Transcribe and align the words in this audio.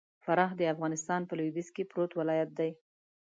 فراه 0.25 0.51
د 0.59 0.61
افغانستان 0.73 1.21
په 1.25 1.33
لوېديځ 1.37 1.67
کي 1.75 1.83
پروت 1.91 2.11
ولايت 2.19 2.49
دئ. 2.59 2.71